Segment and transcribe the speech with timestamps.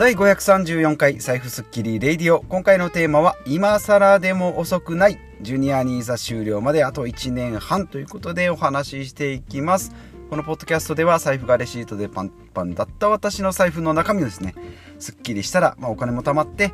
[0.00, 2.40] 第534回財布スッキリレイディオ。
[2.48, 5.18] 今回のテーマは今更でも遅くない。
[5.42, 7.86] ジュニアニーサ終了まであと1年半。
[7.86, 9.92] ということでお話ししていきます。
[10.30, 14.54] このポッドキャストでは財布がレシートでパンパンだった私の財布の中身をですね
[14.98, 16.72] すっきりしたら、まあ、お金も貯まって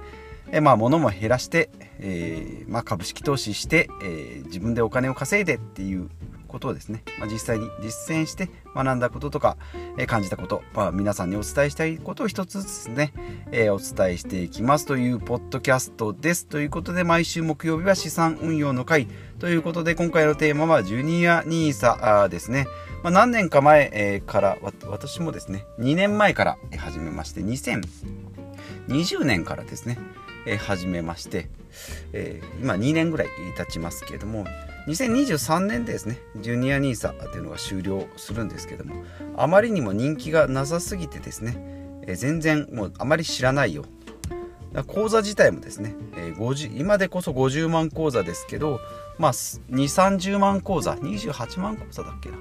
[0.52, 6.10] えまあ物も減らして、えー、まあ、株式投資して、えー、自分でお金を稼いでっていう
[6.56, 9.58] ことをですね、まあ、実際に実践して学んだこととか、
[9.98, 13.12] えー、感じたこと、まあ、皆さんにお伝えしたいことを一つずつね、
[13.52, 16.46] えお伝えしていきますというポッドキャストです。
[16.46, 19.06] ということで毎週木曜日は資産運用の会
[19.38, 22.66] ということで今回のテーマはジュニア NISA ですね。
[23.02, 29.98] まあ、何年か前、えから私もですね2年前から始めまして2020年からですね
[30.46, 31.48] え始めまして、
[32.12, 34.46] えー、今2年ぐらい経ちますけれども
[34.86, 39.04] 2023年でですねジュニア NISA っていうのが終了するんですけども
[39.36, 41.56] あまりにも人気がなさすぎてですね、
[42.06, 43.84] え、全然もうあまり知らないよ。
[44.86, 48.78] 口座自体もですね、え、50今でこそ50万口座ですけど
[49.18, 52.36] まあ2 3 0万口座28万口座だっけな。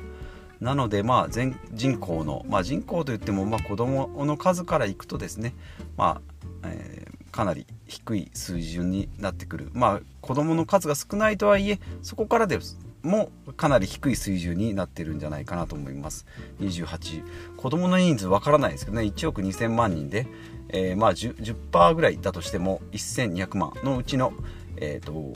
[0.61, 5.53] なのでまあ全人口の、まあ、人口といってもまあ子供の数からいくとですね
[5.97, 6.21] ま
[6.63, 7.04] あ、えー、
[7.35, 9.69] かなり低い水準になってくる。
[9.73, 12.57] まあ子どもの数が少ないとはいえそこからで
[13.03, 16.25] もかなり低い水準になってるんじゃないかなと思います。
[16.61, 19.03] 28子どもの人数わからないですけどね。
[19.03, 20.27] 1億2000万人で、
[20.69, 21.35] えー、まあ 10%,
[21.71, 23.73] 10ぐらいだとしても1200万。
[23.83, 24.31] のうちの、
[24.77, 25.33] えーと、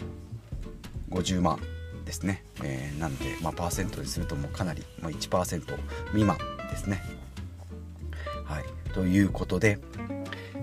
[1.10, 1.60] 50万
[2.06, 5.78] ですね、えー、なんで、まあ、パーセントにするともうかなり、まあ、1%
[6.12, 6.38] 未満
[6.70, 7.04] ですね。
[8.46, 8.64] はい。
[8.94, 9.80] ということで、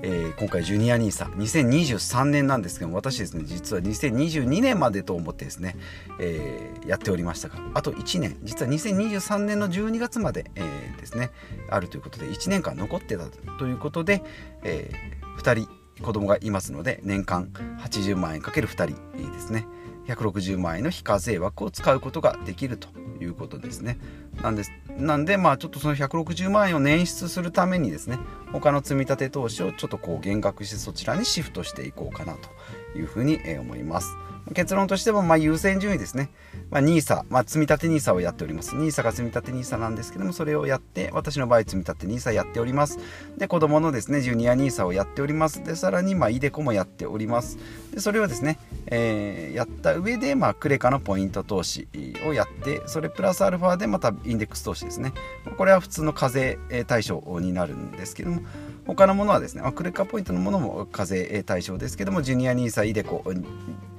[0.02, 5.76] えー、今回ジュニア NISA 2023年なんですけども私ですね実は2022年までと思ってですね、
[6.20, 11.30] えー、やっておりましたがあと1年実は2023年の12月まで、えー、ですね
[11.70, 13.24] あるということで1年間残ってた
[13.58, 14.22] ということで、
[14.64, 14.90] え、
[15.38, 15.68] 2人
[16.02, 17.50] 子供がいますので年間
[17.80, 19.66] 80万円かける2人ですね。
[20.08, 22.88] 160万円の非課税枠を使うことができると
[23.20, 23.98] いうことですね。
[24.42, 28.18] なんですなんでまあちょっとその160万円を捻出するためにですね
[28.52, 34.16] 他の積み立て投資をちょっとこう減額してそちらにシフトしていこうかなというふうに思います。
[34.54, 36.30] 結論としても、まあ、優先順位ですね。
[36.70, 38.76] まあ、NISA、まあ、積立 NISA をやっております。
[38.76, 42.98] NISA が積立 NISA なんですけども、それをやって、私の場合、積立 NISA やっております。
[43.38, 45.64] で、子供のですね、ジュニア NISA をやっております。
[45.64, 47.58] で、さらに、まあ、イデコもやっております。
[47.92, 51.88] で、それをですね、えー、やった上で、まあ、クレカのポイント投資
[52.26, 55.12] をやって、それプラスアルファでまたインデックス投資ですね。
[55.56, 58.42] これは普通の課税対象になるんですけども、
[58.86, 63.24] 他のものはですね、まクレカポイントのものも課税対象ですけども、ジュニア NISA、イデコ、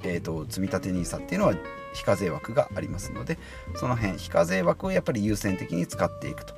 [0.02, 1.54] えーと、積立 NISA っていうのは
[1.92, 3.38] 非課税枠がありますので
[3.76, 6.54] その辺非課税枠をやっぱり優先的に使っていくと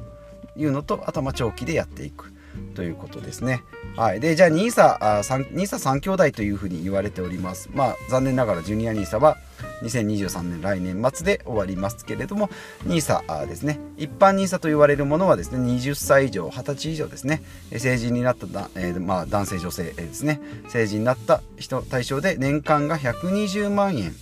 [0.56, 2.32] いうのとあとは長期でやっていく
[2.75, 3.62] ということですね。
[3.97, 7.71] はい、でじゃあ NISA3 NISA 兄弟というふうに言われております。
[7.72, 9.37] まあ残念ながらジュニア NISA は
[9.83, 12.49] 2023年来年末で終わりますけれども
[12.87, 13.81] NISA ですね。
[13.97, 17.43] 一般 NISA と言われるものはですね20歳以上20歳以上ですね。
[17.77, 20.41] 成人になっただ、えー、まあ、男性女性ですね。
[20.69, 24.15] 成人になった人対象で年間が120万円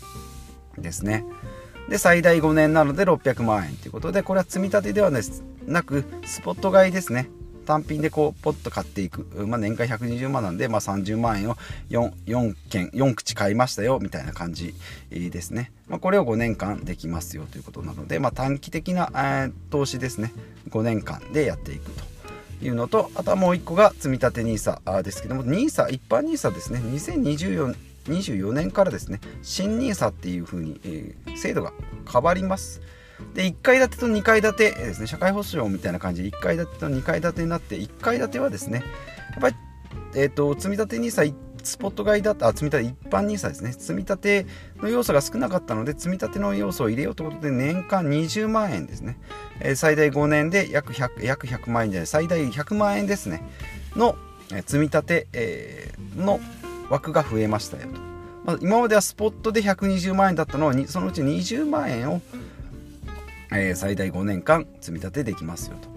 [0.78, 1.24] ですね。
[1.88, 5.10] で最大5年なので600万円ということでこれは積み立てでは
[5.66, 7.30] なくスポット買いですね。
[7.68, 11.54] 単品でこうポッと買っていく、まあ、年間120万なんで、まあ、30万円を
[11.90, 14.74] 4, 4件4口買いましたよみたいな感じ
[15.10, 20.32] ですね、まあ、これを5年間できますよということなので、まあ、短期的な、えー、投資ですね。
[20.70, 22.04] 5年間でやっていくと
[22.64, 26.80] いうのとあとはもう1個が積立 NISA ですけども NISA 一般 NISA ですね。
[26.80, 29.20] 2024 24年からですね。
[29.42, 31.74] 新 NISA っていう風に、えー、制度が
[32.10, 32.80] 変わります。
[33.34, 38.82] で1階建てと2階建てですね社会保障みたいな感じで1階建てと2階建てになって1階建てはですね
[39.32, 39.56] やっぱり、
[40.14, 44.46] えーと、積み立て NISA スポット買いだった積み立て一般 NISA ですね積み立て
[44.78, 49.18] の要素が少なかったので積み立ての要素を入れようということで年間20万円ですね、
[49.60, 53.42] えー、最大5年で約 100, 約100万円じゃない最大100万円ですね。
[53.96, 54.16] の、
[54.66, 56.40] 積み立て、えー、の
[56.88, 58.00] 枠が増えましたよと、
[58.44, 62.22] まあ、今まではスポットで120万円だったのはそのうち20万円を
[63.50, 65.88] えー、最大5年間積み立てできますよと。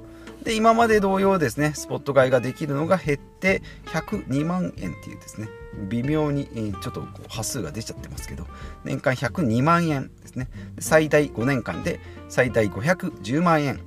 [0.44, 5.48] で、今まで同様ですね、スポット買いができるのが減って102万円っていうですね、
[5.90, 6.48] 微妙に
[6.82, 8.48] ちょっと端数が出ちゃってますけど、
[8.84, 10.50] 年間102万円ですね。
[10.80, 13.80] 最大5年間で最大510万円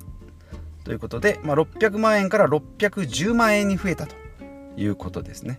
[0.84, 4.14] ということで、まあ、600万円から610万円に増えたと
[4.76, 5.58] いうことですね。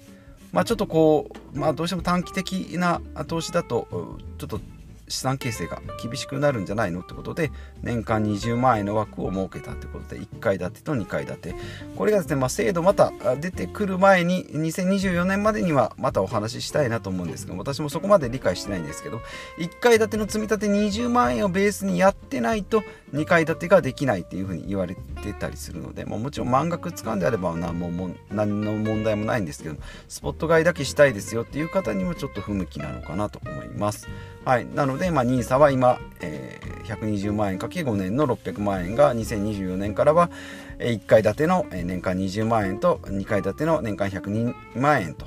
[0.54, 4.62] まあ、ちょっとこう、まあ、どうしても短期的な投資だと、ちょっと
[5.08, 11.56] 資産形成が厳しくなるんじゃないのってことで年間20万円の枠を設けたってことで1階建てと2階建て
[11.96, 19.22] これがですね、まあ、制度また出てくる前に2024年までにはまたお話ししたいなと思うんですけど私もそこまで理解してないんですけど
[19.60, 29.76] 1階建ての積み立て20万円をベースにやってないと2階建てができないっていうふうに言われてたりするので、まあ、もちろん満額使うんであれば何も何の問題もないんですけど
[30.08, 34.08] スポット買いだけしたいですよっていう方にもちょっと不向きなのかなと思います。
[34.46, 40.30] はい、なので、まあ、NISA は今、えー、120万円かけ5年の600万円が2024年からは
[40.78, 45.26] 1階建ての年間20万円と2階建ての年間102万円と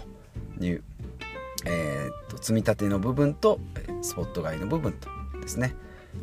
[0.61, 0.85] いう、
[1.67, 3.59] えー、と積み立ての部分と
[4.03, 5.09] スポット買いの部分と
[5.41, 5.75] ですね、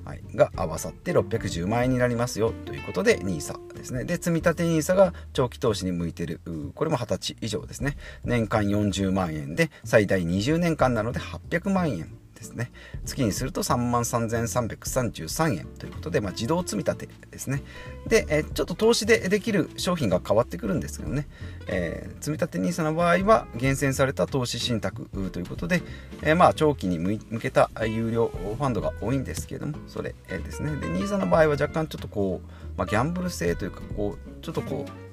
[0.05, 4.05] はい、が合わさって610万円になりますよということで NISA ですね。
[4.05, 6.39] で積み立て NISA が長期投資に向いてる。
[6.75, 7.97] これも20歳以上ですね。
[8.23, 12.24] 年間40万円で最大20年間なので800万円。
[12.35, 12.71] ですね。
[13.05, 17.63] 月にすると3万3333円ということで、まあ、自動積み立てですね。
[18.07, 21.27] で、えちょっと投資でできる商品が変わってくるんですけどね、
[21.67, 25.81] えー、積み立て NISA の場合は厳選された投資信託ということで、
[26.21, 30.75] えー、まあ長期に向けた有料ファンドが多いんですけれどもそれですね。
[30.75, 35.04] で NISA の場合は若干ちょっとこう、まあ、ギャンブル性というかこうちょっとこう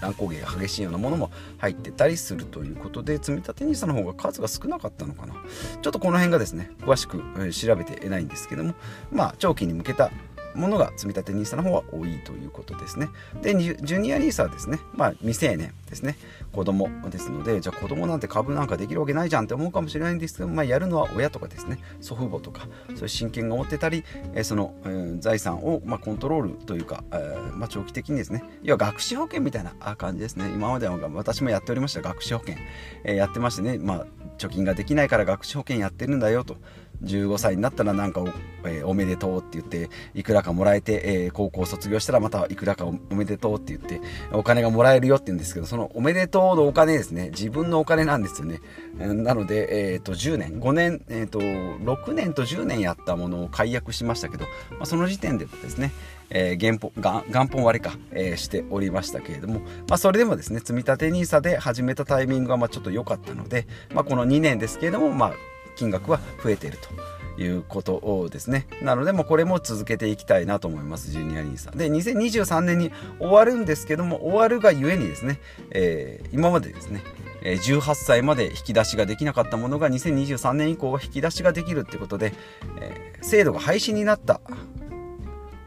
[0.00, 5.34] 乱高下が激しいようなものも入ってたりするということで積み立て NISA の方が数が少なかったのかな。
[5.82, 7.18] ちょっとこの辺がですね詳しく
[7.52, 8.74] 調べてないんですけども
[9.10, 10.10] まあ長期に向けた
[10.56, 13.08] ものが積立 NISA の方は多いということですね。
[13.42, 16.16] で、ジュニア NISA はですね、まあ未成年ですね、
[16.52, 24.04] 子供ですので、じゃあ子供なんて株なんかできるわけないじゃんって思うかもしれないんですけど、まあやるのは親とかですね、祖父母とか、そういう親権が持ってたり、
[24.34, 30.50] えその、えー、財産を、まあ、コントロールというか、えー、まあ長期的にですね、要は学資保険みたいな感じですね。
[30.52, 32.56] 今までは私もやっておりました学資保険、
[33.04, 34.06] えー、やってましてね、まあ
[34.38, 36.56] 貯金ができないから学資保険やってるんだよと。
[37.02, 38.28] 15歳になったらなんかお,、
[38.64, 44.00] えー、おめでとうって言っていくらかもらえて、えー、高校卒業したらまたいくらかおめでとうって言って
[44.32, 47.30] お金がもらえるよって言うんですけどそのおめでとうのお金ですね。
[47.30, 48.60] 自分のお金なんですよね、
[48.98, 50.60] なので、えーと、10年。
[50.60, 55.92] 5年、えーと、6年と10年やったものを解約しましたけど、まあ、その時点でですね
[56.30, 65.32] えー、元本元本割れか、えー、しておりましたけれども、まあ、それでもですね積立 NISA で始めたタイミングがまあちょっと良かったので、まあ、この2年ですけれども、まあ、
[65.76, 68.66] 金額は増えているということをですね。
[68.82, 75.38] なのでもこれも続けていきたいなと思いますジュニア NISA で2023年に終わるんですけども終わるがゆえにですね、
[75.70, 77.02] えー、今までですね
[77.42, 82.32] 18歳まで引き出しができなかったものが2023年以降は引き出しができるってことで、
[82.80, 84.40] えー、制度が廃止になった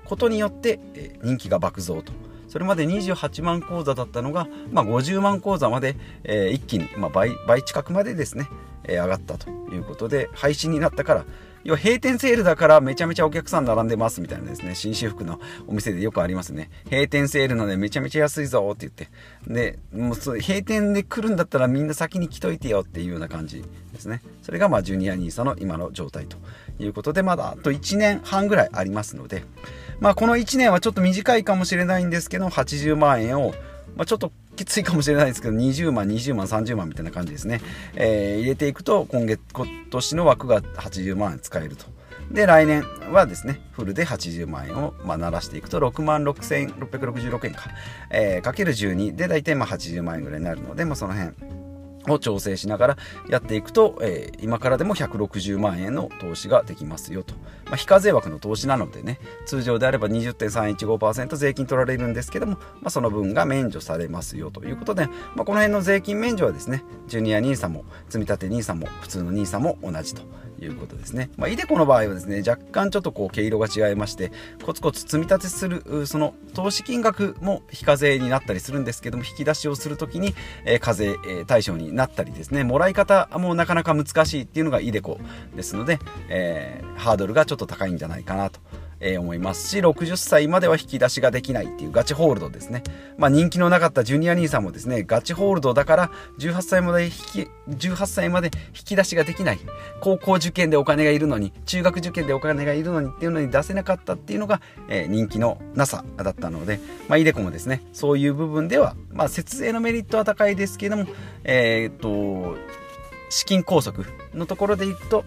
[0.06, 2.12] ことによって、えー、人気が爆増と。
[2.50, 8.48] それまで28万口座だったのが、まあ、50万口座まで、えー、一気に、まあ倍、倍近くまでですね、
[8.84, 11.26] え上がったということで配信になったから
[11.64, 16.70] 要は閉店セールだからめちゃめちゃお客さん並んでますみたいなですね紳士服のお店でよくありますね。
[16.86, 19.10] 閉店セールなのでめちゃめちゃ安いぞって言って。
[19.48, 24.22] でもうそ閉店で来るんだったらみんな先に来といてよっていうような感じですね。
[24.42, 26.38] それがまあジュニア NISA の今の状態と
[26.80, 29.44] いうことでまだあと1年半ぐらいありますので
[30.00, 33.54] まあこの1年はちょっと短いかもしれないんですけど80万円を
[33.96, 37.62] まあ、ちょっときついかもしれないですけど20万20万30万みたいな感じですね、
[37.96, 41.86] えー、入れていくと今月今年の枠が80万円使えると。
[42.32, 47.64] で来年はですねフルで80万円を、まあ、鳴らしていくと6万6666円か、
[48.12, 51.34] えー、かける12で大体まあ80万円ぐらいになるので、まあ、その辺
[52.14, 52.98] を調整しながら
[53.30, 57.34] やっていくと、えー、今からでも160万円の投資ができますよと、
[57.66, 70.22] まあ、非課税枠の投資なのでね通常であれば20.315%税金取られるんですけども、まあ、その分が免除されますよということで、まあ、この辺の税金免除はですねジュニア NISA も積立 NISA も普通の NISA も同じと。
[70.66, 71.30] いうことですね。
[71.38, 74.32] まあ、イデコの場合はですね、若干ちょっとこう毛色が違いまして、
[74.64, 80.34] コツコツ積み立てする、その投資金額も非課税になったりするんですけども、引き出しをするときに、
[80.66, 85.20] えー、課税、え、対象になったりですね、もらい方もなかなか難しいっていうのがイデコ
[85.56, 86.00] ですので、
[86.30, 88.60] えー、ハードルがちょっと高いんじゃないかなと
[89.00, 92.84] えー、思いますし、60歳までは引き出しができないっていうガチホールドですね。
[93.18, 99.60] まあ人気のなかったジュニア兄さんもですね、ガチホールドだから18歳まで引き、18歳まで引き出しができない。
[100.02, 111.06] 高校受験でお金がいるのに、中学受験でお金がいるのにっていうのに出せなかったっていうのが、えー、人気のなさだったので、まあイデコもですね、そういう部分では、まあ節税のメリットは高いですけども、
[111.44, 112.58] えー、っと、
[113.30, 115.24] 資金拘束のところでいくと、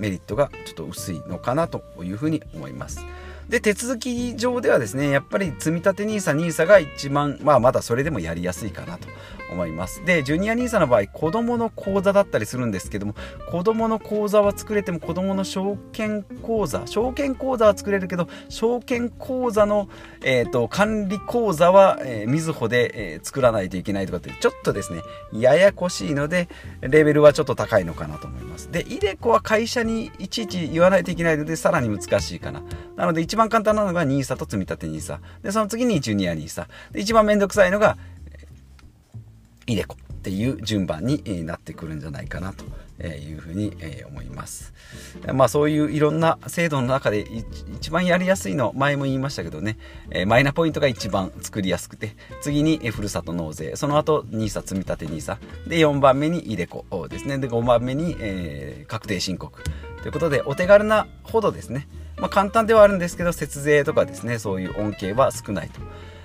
[0.00, 3.04] メリットがちょっと薄いのかなというふうに思います。
[3.48, 9.08] で、手続き上ではですね、やっぱり積立 NISA、NISA が一番、まあまだそれでもやりやすいかなと
[9.50, 10.04] 思います。
[10.04, 13.14] で、ジュニア NISA の場合、子供の口座だったりするんですけども、
[13.50, 19.88] 子供の口座は作れても子供の証券口座、証券口座は作れるけど、証券口座の、
[20.22, 25.00] えーと、管理口座は、え、みずほで、えー、作らないといけないとかって、ちょっとですね、
[25.32, 26.48] ややこしいので、
[26.80, 28.70] レベルはちょっと高いのかなと思います。
[28.70, 32.62] で、イデコは会社にいちいち言わないといけないので、さらに難しいかな。
[32.96, 35.18] なので、一番簡単なのが NISA と積立 NISA。
[35.42, 36.66] で、その次にジュニア NISA。
[36.92, 37.96] で、一番めんどくさいのが、
[39.70, 43.74] イデコっていう順番になってくるんじゃないかなというふうに
[44.06, 44.74] 思います。
[45.32, 47.26] まあそういういろんな制度の中で
[47.76, 49.78] 一番やりやすいの前も言いましたけどね
[50.26, 59.62] マイナポイントが一番作りやすくて次にふるさと納税その後 NISA 積立 NISA で4番目にイデコですねで5番目に、え、確定申告
[60.02, 65.80] ということでお手軽なほどですねまあ簡単ではあるんですけど節税とかですねそういう恩恵は少ないと。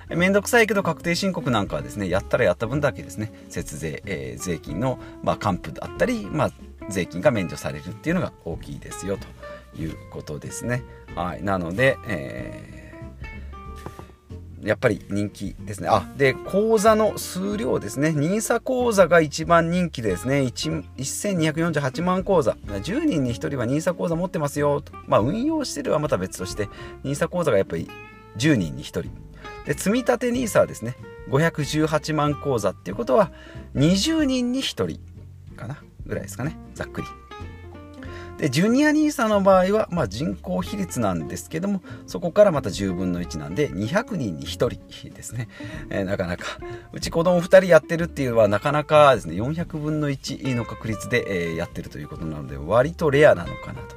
[0.08, 6.50] めんどくさいけど確定申告なんかはですね、やったらやった分だけですね、節税、えー、税金の、まあ、還付だったり、まあ、
[6.88, 9.18] 税金が免除されるっていうのが大きいですよ
[9.74, 10.82] ということですね。
[11.16, 11.42] はい。
[11.42, 15.88] なので、えー、やっぱり人気ですね。
[15.90, 18.10] あ、で、口座の数量ですね。
[18.10, 22.52] NISA 口座が一番人気でですね、1248万口座。
[22.52, 24.82] 10人に1人は NISA 口座持ってますよ。
[25.06, 26.68] まあ、運用してるはまた別として、
[27.02, 27.88] NISA 口座がやっぱり
[28.36, 29.25] 10人に1人。
[29.66, 30.96] で積立 NISA はですね
[31.28, 33.32] 518万口座っていうことは
[33.74, 34.98] 20人に1人
[35.56, 37.08] かなぐらいですかねざっくり。
[38.38, 45.48] でジュニア NISA の場合は、まあ、人口比率なんですけどもそこからまた10分の1なんで200人に1人ですね、
[45.88, 46.44] えー、なかなか。
[46.92, 53.96] うち子供2人やってるっていうのはなかなかですね400分の1の確率で、えー、やってるということなので割とレアなのかなと。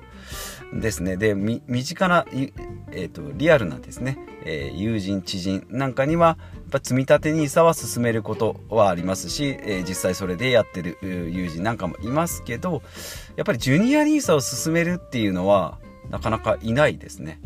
[0.74, 12.84] ですねで身近な、えーと、リアルなですね、えー、友人知人なんかにはやっぱ積み立て NISA は進めることはありますし、えー、実際それでやってる友人なんかもいますけど
[13.36, 17.40] やっぱりジュニア NISA を進めるっていうのはなかなかいないですね。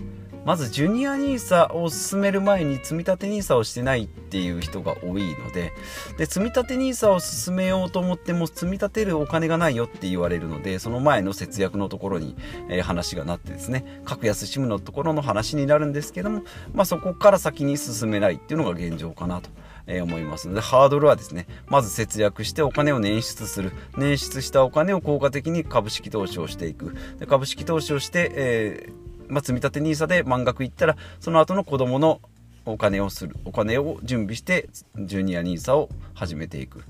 [0.45, 5.73] まずジュニア NISA を進める前に積み立 NISA をしてないっていう人が多いので
[6.17, 12.35] で積立 NISA を進めようと思っても積み立てるお金がないよって言われるのでその前の節約のところに、
[12.69, 19.49] えー、話がなってですね格安 SIM のところの話になるんですけども、まあ、そこから先に進めないっていうのが現状かなと。
[19.85, 32.21] え思いますのでハードルはですねまず節約してお金を捻出する捻出したお金を効果的に株式投資をしていくで株式投資をして、えーまあ、積立 NISA で満額いったらその後の子供の
[32.65, 33.35] お金をする。
[33.45, 36.83] お金を準備してジュニア NISA を始めていく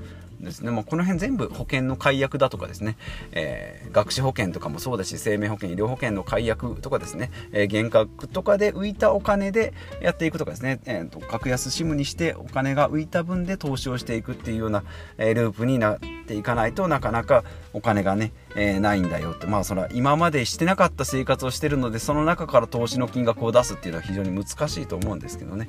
[0.44, 2.98] ですね、もうこの辺全部保険の解約だとかですね、
[3.32, 14.84] えー、学資保険とかもそうだし生命保険医療保険の解約とかですね、えー、減額とかで浮いたお金でやっていくとかですね、えーと、格安 SIM にしてお金が浮いた分で投資をしていくっていうような、
[15.18, 19.48] えー、ループになっていかないとなかなかお金がね、えー、ないんだよって。
[19.48, 25.63] まあそれは今までしてなかった生活をしてるのでその中から投資の金額を出すっていうのは非常に難しいと思うんですけどね。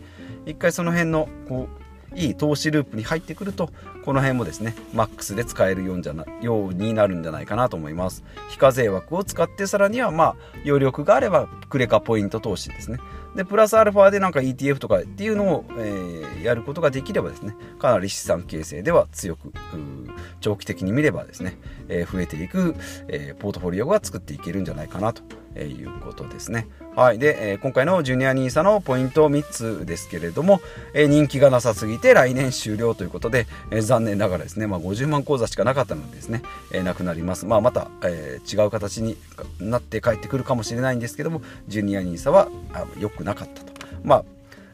[0.46, 1.84] 一回その辺のこう
[2.16, 3.70] いい投資ループに入ってくると
[4.04, 8.22] この辺もですねマックスで使えるようじゃなようになるんじゃないかなと思います。
[8.50, 12.98] 非課税枠を使ってさらにはまあ余力があればクレカポイント投資ですね。
[13.34, 19.52] でプラスアルファでなんか ETF とかっていうのを、えー、やることができればですねかなり資産形成では強く
[20.40, 22.76] 長期的に見ればですね、えー、増えていく、
[23.08, 25.22] えー、ポートフォリオが作っていけるんじゃないかなと
[25.54, 26.66] えいうことですね。
[26.96, 27.18] はい。
[27.18, 30.60] で、えー、今回のジュニア NISA のポイント3つですけれども、
[30.94, 37.46] えー、人気がなさすぎて来年終了ということで、えー、残念ながらですね、まあ、50万口座しかなかったのでですね、えなくなります。
[37.46, 39.16] まあ、また、え違う形に
[39.60, 42.48] なって帰ってくるかもしれないんですけども、ジュニア NISA は
[42.98, 43.72] 良くなかったと。
[44.02, 44.24] まあ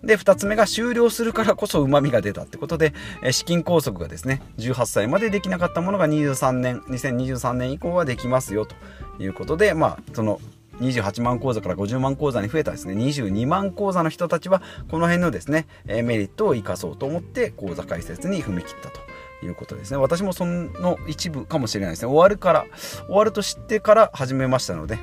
[0.02, 8.75] で、2つ目が終了するからこそ旨味が出たってことで、え資金拘束がですね、18歳までできなかったものが23年、2023年以降はできますよと
[9.23, 10.40] いうことで、まあ、その
[10.80, 19.00] 28万口座から50万口座に増えたですね22万口座の人たちはこの辺のですねメリットを生かそうと思って口座開設に踏み切ったと。
[19.42, 22.66] いうことですね私もその一部かもしれないですね終わるから
[23.07, 24.99] 終わると知ってから始めましたので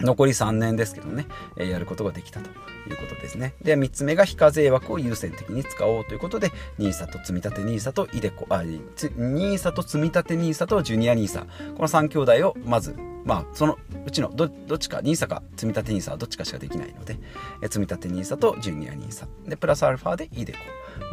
[0.00, 1.26] 残り3年ですけどね、
[1.56, 2.52] えやることができたとい
[2.92, 3.54] うことですね。
[3.62, 17.18] で、3つ目が非課税枠を優先的に使おうということで、NISA と積立 NISA とイデコ、あ、NISA と積立 NISA とジュニア NISA、この3兄弟をまずまあ、そのうちのどっちか NISA か積立 NISA はどっちかしかできないので、
[17.62, 20.54] え積立 NISA とジュニア NISA でプラスアルファで iDeCo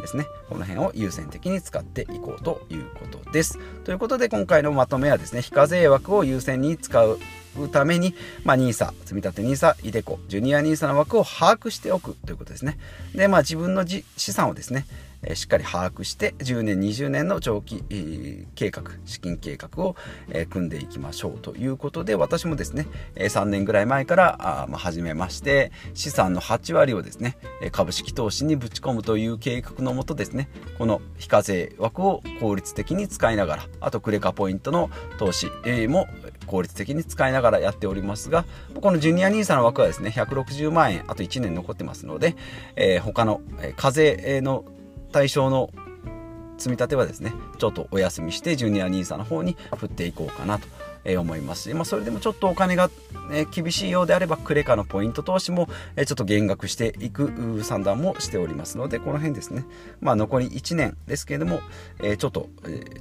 [0.00, 0.26] ですね。
[0.48, 3.58] この辺を優先的に使っていこうということです。
[3.84, 7.18] ということで今回のまとめはですね非課税枠を優先に使う
[7.66, 12.78] ために、まあ、NISA、積立 NISA、イデコ、ジュニア NISA の枠を把握しておくということですね。
[13.16, 14.86] で、まあ、自分の資産をですね、
[15.34, 17.82] しっかり把握して10年20年の長期、
[18.54, 19.96] 計画資金計画を、
[20.50, 27.36] 組んでいきましょうということで私もですね、え3年ぐらい前から、始めまして資産の8割をですね
[27.72, 30.48] 株式投資にぶち込むという計画のもとですね
[30.78, 35.48] この非課税枠を効率的に使いながらあとクレカポイントの投資
[35.88, 36.06] も
[36.46, 38.44] 効率的に使いながらやっておりますが
[38.80, 42.36] このジュニア NISA の枠はですね160万円あと1年残ってますので、
[43.02, 43.40] 他の
[43.76, 44.64] 課税の
[45.12, 45.70] 対象の
[46.58, 50.66] 積み立てはですねちょっとお休みしてジュニア NISA の方に振っていこうかなと
[51.18, 52.90] 思いますし、まあ、それでもちょっとお金が、
[53.30, 59.64] ね、厳しいようであればクレカのポイント投資も、ちょっと減額していく算段もしておりますのでこの辺ですね、
[60.00, 61.60] まあ、残り1年ですけれども、
[62.18, 62.48] ちょっと、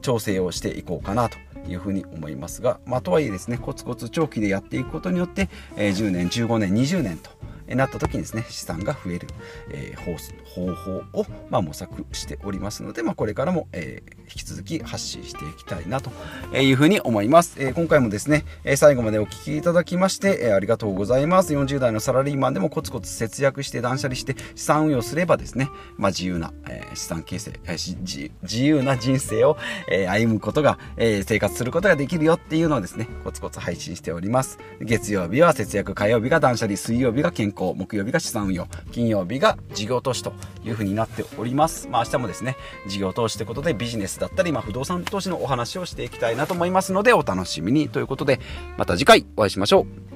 [0.02, 1.38] 調整をしていこうかなと
[1.68, 7.32] いうふうに思いますが、まあ、とはいえですねコツコツ長期でやっていくことによって、10年15年20年と
[7.76, 9.28] なった時にですね資産が増える、
[9.72, 16.12] えー、方法を、まあ、模索しておりますので、まあ、これからも、えー、引き続き発信していきたいなと
[16.58, 21.54] いうふうに思います、えー、今回もですね、え最後までお聴きいただきまして、えありがとうございます。
[21.54, 29.58] 40代のサラリーマンでもコツコツ節約して断捨離して資産運用すればですね、まあ、自由な、え資産形成、え自由な人生を、
[29.90, 34.60] え歩むことが、え生活することができるよっていうのをですねコツコツ配信しております。
[34.82, 37.57] 月曜日は節約火曜日が断捨離水曜日が健康。
[37.58, 40.32] 行木曜日が資産運用金曜日が事業投資と
[40.64, 41.90] いうふうになっております。
[41.90, 42.56] まあ明日もですね
[42.88, 48.40] 事業投資ということでビジネスだったり、まあ、不動産投資のお話をしていきたいなと思いますのでお楽しみにということで
[48.78, 50.07] また次回お会いしましょう。